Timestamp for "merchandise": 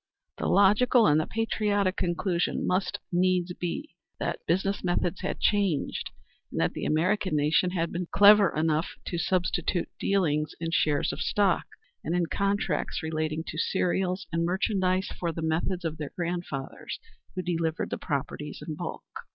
14.43-15.11